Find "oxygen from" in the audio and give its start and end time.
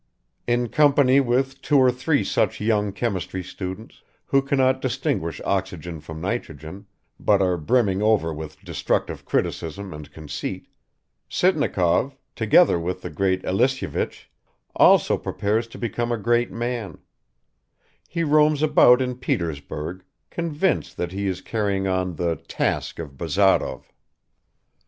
5.45-6.19